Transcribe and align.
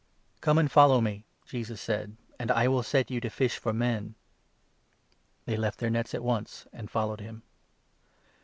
"Come 0.41 0.57
and 0.57 0.71
follow 0.71 0.99
me," 0.99 1.25
Jesus 1.45 1.79
said, 1.79 2.17
"and 2.39 2.49
I 2.49 2.67
will 2.67 2.81
set 2.81 3.11
you 3.11 3.21
to 3.21 3.29
17 3.29 3.29
fish 3.37 3.59
for 3.59 3.71
men." 3.71 4.15
They 5.45 5.55
left 5.57 5.77
their 5.77 5.91
nets 5.91 6.15
at 6.15 6.23
once, 6.23 6.65
and 6.73 6.89
followed 6.89 7.21
him. 7.21 7.43